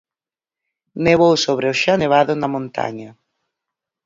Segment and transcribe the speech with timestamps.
[1.05, 3.09] Nevou sobre o xa nevado na montaña.